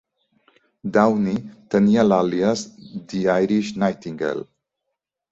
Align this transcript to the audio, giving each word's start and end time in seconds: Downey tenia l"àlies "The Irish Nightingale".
Downey 0.95 1.35
tenia 1.75 2.01
l"àlies 2.05 2.63
"The 3.11 3.19
Irish 3.43 3.69
Nightingale". 3.83 4.43